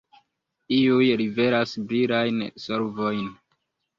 Iuj 0.77 1.09
liveras 1.19 1.75
brilajn 1.91 2.41
solvojn. 2.65 3.23